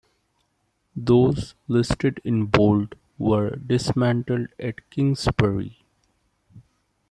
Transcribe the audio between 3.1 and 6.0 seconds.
were dismantled at Kingsbury.